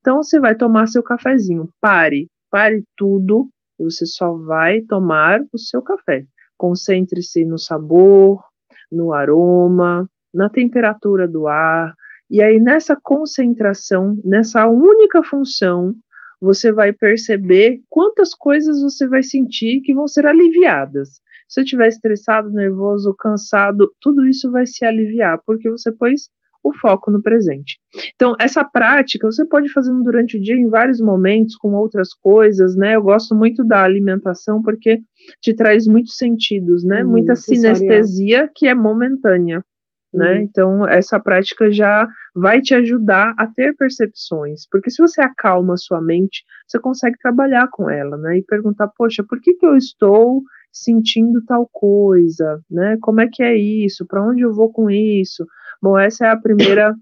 [0.00, 3.48] Então, você vai tomar seu cafezinho, pare, pare tudo,
[3.78, 6.24] você só vai tomar o seu café.
[6.56, 8.42] Concentre-se no sabor,
[8.90, 11.94] no aroma, na temperatura do ar,
[12.30, 15.94] e aí nessa concentração, nessa única função,
[16.40, 21.20] você vai perceber quantas coisas você vai sentir que vão ser aliviadas.
[21.48, 26.30] Se eu estiver estressado, nervoso, cansado, tudo isso vai se aliviar, porque você pôs
[26.62, 27.78] o foco no presente.
[28.14, 32.76] Então, essa prática você pode fazer durante o dia em vários momentos, com outras coisas,
[32.76, 32.96] né?
[32.96, 35.00] Eu gosto muito da alimentação porque
[35.40, 37.02] te traz muitos sentidos, né?
[37.02, 39.64] Hum, Muita sinestesia que é momentânea
[40.12, 40.34] né?
[40.34, 40.40] Uhum.
[40.40, 45.78] Então, essa prática já vai te ajudar a ter percepções, porque se você acalma a
[45.78, 48.38] sua mente, você consegue trabalhar com ela, né?
[48.38, 50.42] E perguntar, poxa, por que, que eu estou
[50.72, 52.96] sentindo tal coisa, né?
[53.00, 54.06] Como é que é isso?
[54.06, 55.46] Para onde eu vou com isso?
[55.82, 56.94] Bom, essa é a primeira,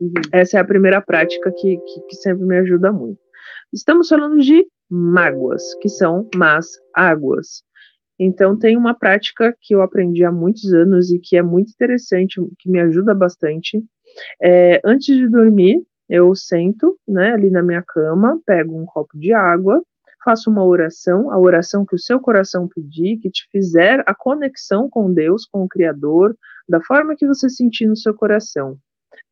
[0.00, 0.12] uhum.
[0.32, 3.20] essa é a primeira prática que, que, que sempre me ajuda muito.
[3.72, 7.62] Estamos falando de mágoas, que são más águas.
[8.22, 12.38] Então, tem uma prática que eu aprendi há muitos anos e que é muito interessante,
[12.58, 13.82] que me ajuda bastante.
[14.42, 19.32] É, antes de dormir, eu sento né, ali na minha cama, pego um copo de
[19.32, 19.82] água,
[20.22, 24.86] faço uma oração, a oração que o seu coração pedir, que te fizer a conexão
[24.90, 26.36] com Deus, com o Criador,
[26.68, 28.76] da forma que você sentir no seu coração.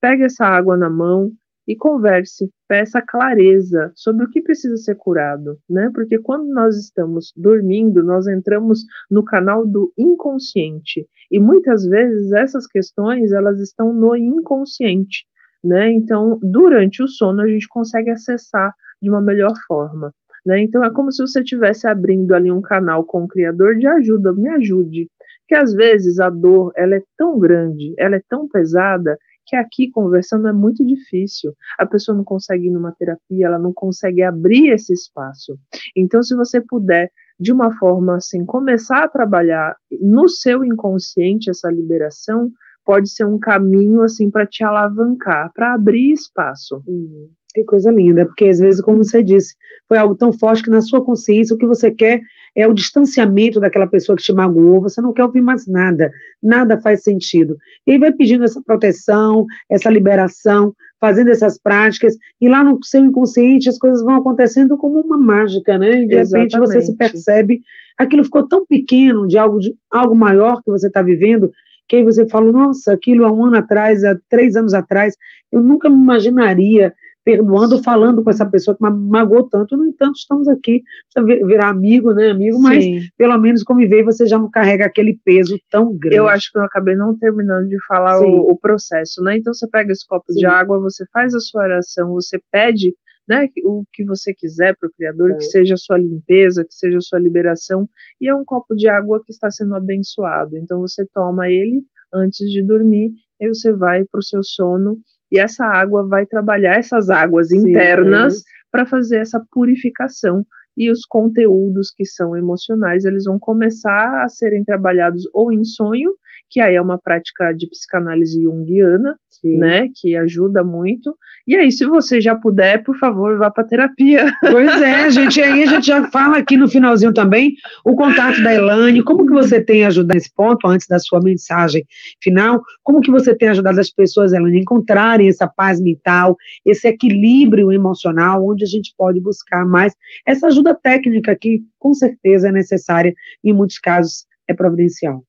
[0.00, 1.30] Pegue essa água na mão,
[1.68, 5.90] e converse, peça clareza sobre o que precisa ser curado, né?
[5.94, 12.66] Porque quando nós estamos dormindo, nós entramos no canal do inconsciente e muitas vezes essas
[12.66, 15.26] questões elas estão no inconsciente,
[15.62, 15.92] né?
[15.92, 20.10] Então, durante o sono a gente consegue acessar de uma melhor forma.
[20.46, 20.62] Né?
[20.62, 24.32] Então é como se você estivesse abrindo ali um canal com o Criador de ajuda,
[24.32, 25.10] me ajude.
[25.46, 29.90] Que às vezes a dor ela é tão grande, ela é tão pesada que aqui
[29.90, 31.54] conversando é muito difícil.
[31.78, 35.58] A pessoa não consegue ir numa terapia, ela não consegue abrir esse espaço.
[35.96, 41.70] Então, se você puder de uma forma assim, começar a trabalhar no seu inconsciente essa
[41.70, 42.50] liberação,
[42.88, 46.82] pode ser um caminho assim para te alavancar, para abrir espaço.
[46.88, 49.54] Hum, que coisa linda, porque às vezes, como você disse,
[49.86, 52.22] foi algo tão forte que na sua consciência o que você quer
[52.56, 56.10] é o distanciamento daquela pessoa que te magoou, você não quer ouvir mais nada,
[56.42, 57.58] nada faz sentido.
[57.86, 63.04] E aí vai pedindo essa proteção, essa liberação, fazendo essas práticas, e lá no seu
[63.04, 66.04] inconsciente as coisas vão acontecendo como uma mágica, né?
[66.04, 66.54] E de Exatamente.
[66.54, 67.60] repente você se percebe,
[67.98, 71.52] aquilo ficou tão pequeno de algo, de algo maior que você está vivendo,
[71.88, 75.16] que aí você fala, nossa, aquilo há um ano atrás, há três anos atrás,
[75.50, 79.76] eu nunca me imaginaria perdoando, falando com essa pessoa que me magoou tanto.
[79.76, 83.00] No entanto, estamos aqui para virar amigo, né, amigo, mas Sim.
[83.18, 86.16] pelo menos conviver você já não carrega aquele peso tão grande.
[86.16, 89.36] Eu acho que eu acabei não terminando de falar o, o, processo, né?
[89.36, 90.38] Então você pega esse copo Sim.
[90.38, 92.94] de água, você faz a sua oração, você pede
[93.28, 95.34] né, o que você quiser para o Criador, é.
[95.34, 97.88] que seja a sua limpeza, que seja a sua liberação,
[98.20, 100.56] e é um copo de água que está sendo abençoado.
[100.56, 104.98] Então você toma ele antes de dormir, e você vai para o seu sono
[105.30, 108.42] e essa água vai trabalhar essas águas internas é.
[108.70, 110.44] para fazer essa purificação
[110.76, 116.14] e os conteúdos que são emocionais, eles vão começar a serem trabalhados ou em sonho,
[116.50, 119.58] que aí é uma prática de psicanálise junguiana, Sim.
[119.58, 121.16] né, que ajuda muito.
[121.46, 124.32] E aí, se você já puder, por favor, vá para terapia.
[124.40, 128.52] Pois é, gente, aí a gente já fala aqui no finalzinho também o contato da
[128.52, 131.84] Elane, como que você tem ajudado nesse ponto, antes da sua mensagem
[132.22, 136.88] final, como que você tem ajudado as pessoas, Elane, a encontrarem essa paz mental, esse
[136.88, 139.94] equilíbrio emocional, onde a gente pode buscar mais
[140.26, 145.22] essa ajuda técnica que, com certeza, é necessária, em muitos casos, é providencial.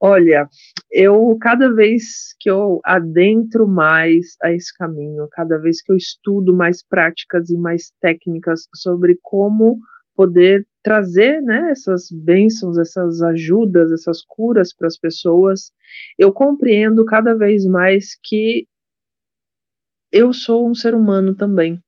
[0.00, 0.48] Olha,
[0.92, 6.54] eu cada vez que eu adentro mais a esse caminho, cada vez que eu estudo
[6.54, 9.80] mais práticas e mais técnicas sobre como
[10.14, 15.72] poder trazer né, essas bênçãos, essas ajudas, essas curas para as pessoas,
[16.18, 18.66] eu compreendo cada vez mais que
[20.12, 21.80] eu sou um ser humano também.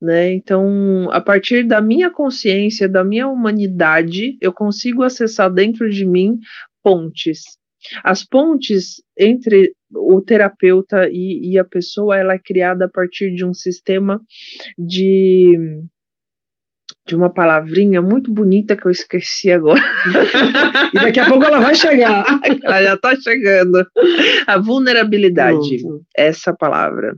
[0.00, 0.34] Né?
[0.34, 6.38] Então, a partir da minha consciência, da minha humanidade, eu consigo acessar dentro de mim
[6.86, 7.40] pontes.
[8.04, 13.44] As pontes entre o terapeuta e, e a pessoa, ela é criada a partir de
[13.44, 14.20] um sistema
[14.78, 15.58] de
[17.04, 19.80] de uma palavrinha muito bonita que eu esqueci agora.
[20.92, 22.24] e daqui a pouco ela vai chegar.
[22.64, 23.86] ela já está chegando.
[24.44, 26.04] A vulnerabilidade, Pronto.
[26.16, 27.16] essa palavra.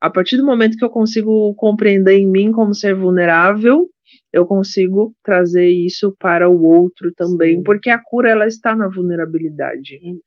[0.00, 3.88] A partir do momento que eu consigo compreender em mim como ser vulnerável,
[4.32, 7.62] eu consigo trazer isso para o outro também, Sim.
[7.62, 9.98] porque a cura ela está na vulnerabilidade.
[10.02, 10.20] Uhum.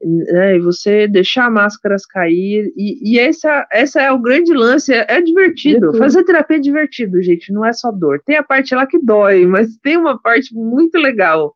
[0.00, 5.04] Né, e você deixar máscaras cair, e, e essa, essa é o grande lance, é,
[5.08, 5.92] é divertido.
[5.98, 8.22] Fazer terapia é divertido, gente, não é só dor.
[8.24, 11.52] Tem a parte lá que dói, mas tem uma parte muito legal.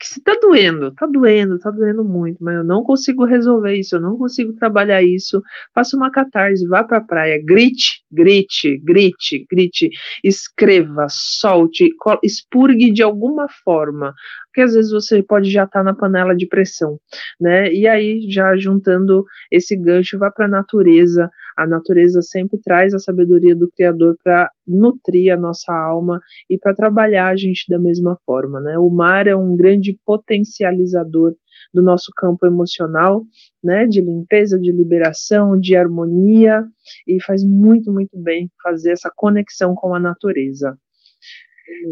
[0.00, 3.96] que se tá doendo, tá doendo, tá doendo muito, mas eu não consigo resolver isso,
[3.96, 5.42] eu não consigo trabalhar isso.
[5.74, 9.90] Faça uma catarse, vá pra praia, grite, grite, grite, grite,
[10.24, 11.90] escreva, solte,
[12.24, 14.14] expurgue de alguma forma
[14.50, 16.98] porque às vezes você pode já estar tá na panela de pressão,
[17.40, 17.72] né?
[17.72, 21.30] E aí, já juntando esse gancho, vá para a natureza.
[21.60, 26.74] A natureza sempre traz a sabedoria do Criador para nutrir a nossa alma e para
[26.74, 28.78] trabalhar a gente da mesma forma, né?
[28.78, 31.34] O mar é um grande potencializador
[31.74, 33.26] do nosso campo emocional,
[33.62, 36.64] né, de limpeza, de liberação, de harmonia,
[37.06, 40.78] e faz muito, muito bem fazer essa conexão com a natureza.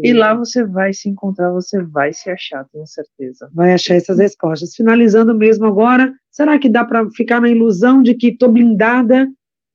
[0.03, 3.49] E lá você vai se encontrar, você vai se achar, tenho certeza.
[3.53, 4.75] Vai achar essas respostas.
[4.75, 9.29] Finalizando mesmo agora, será que dá para ficar na ilusão de que estou blindada,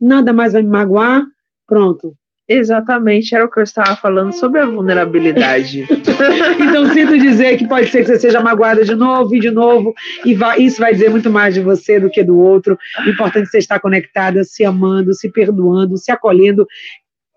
[0.05, 1.25] nada mais vai me magoar?
[1.67, 2.15] Pronto,
[2.47, 5.87] Exatamente, era o que eu estava falando sobre a vulnerabilidade.
[6.61, 9.95] então, sinto dizer que pode ser que você seja magoada de novo e de novo,
[10.27, 12.79] e vai, isso vai dizer muito mais de você do que do outro.
[13.07, 16.67] O importante é você estar conectada, se amando, se perdoando, se acolhendo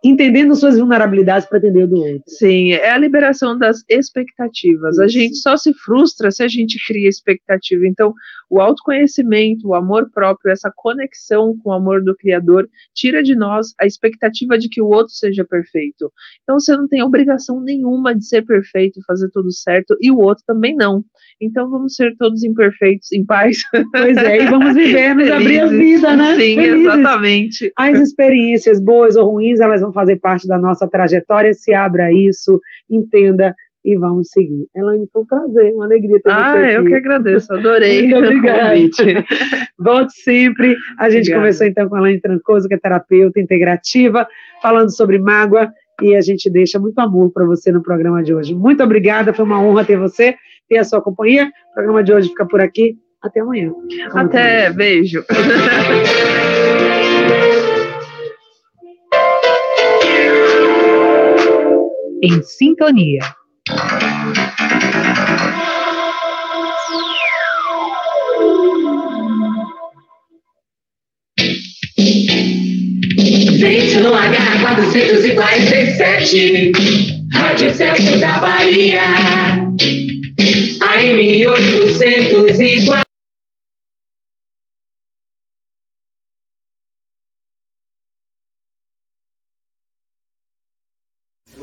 [0.04, 2.24] entendendo suas vulnerabilidades para atender o do outro.
[2.28, 4.94] Sim, é a liberação das expectativas.
[4.94, 5.04] Isso.
[5.04, 7.88] A gente só se frustra se a gente cria expectativa.
[7.88, 8.14] Então,
[8.50, 13.74] o autoconhecimento, o amor próprio, essa conexão com o amor do Criador, tira de nós
[13.80, 16.12] a expectativa de que o outro seja perfeito.
[16.44, 20.44] Então, você não tem obrigação nenhuma de ser perfeito, fazer tudo certo, e o outro
[20.46, 21.04] também não.
[21.42, 23.58] Então, vamos ser todos imperfeitos, em paz.
[23.92, 26.36] Pois é, e vamos viver, nos abrir a vida, né?
[26.36, 26.82] Sim, Felizes.
[26.82, 27.72] exatamente.
[27.76, 31.54] As experiências boas ou ruins, elas vão fazer parte da nossa trajetória.
[31.54, 32.60] Se abra isso,
[32.90, 33.56] entenda
[33.88, 34.68] e vamos seguir.
[34.76, 36.76] Elaine, foi um prazer, uma alegria ter ah, você aqui.
[36.76, 38.74] eu que agradeço, adorei Muito obrigada.
[39.80, 40.76] Volte sempre.
[41.00, 41.40] A gente Obrigada.
[41.40, 44.28] conversou então com a Elaine Trancoso, que é terapeuta integrativa,
[44.62, 45.72] falando sobre mágoa,
[46.02, 48.54] e a gente deixa muito amor para você no programa de hoje.
[48.54, 50.36] Muito obrigada, foi uma honra ter você,
[50.68, 51.50] ter a sua companhia.
[51.72, 52.98] O programa de hoje fica por aqui.
[53.22, 53.72] Até amanhã.
[54.14, 55.24] Até, beijo.
[62.22, 63.22] em sintonia.
[73.58, 76.72] Gente no H447,
[77.34, 79.02] Rádio Celso da Bahia,
[80.82, 83.08] AM 804.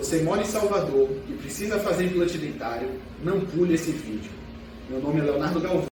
[0.05, 2.89] Você mora em Salvador e precisa fazer implante dentário,
[3.23, 4.33] não pule esse vídeo.
[4.91, 5.94] Meu nome é Leonardo Galvão.